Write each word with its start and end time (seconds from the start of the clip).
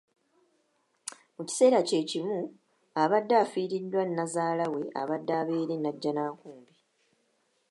Mu 1.35 1.41
kiseera 1.47 1.79
kye 1.87 1.99
kimu 2.09 2.39
abadde 3.01 3.33
yafiiriddwa 3.39 4.01
Nnazaala 4.05 4.65
we 4.73 4.81
abadde 5.01 5.31
abeera 5.41 5.71
e 5.75 5.77
Nnajjanakumbi. 5.79 6.73